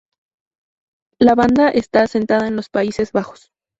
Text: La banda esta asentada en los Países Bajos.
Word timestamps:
La 1.19 1.35
banda 1.35 1.69
esta 1.69 2.01
asentada 2.01 2.47
en 2.47 2.55
los 2.55 2.69
Países 2.69 3.11
Bajos. 3.11 3.51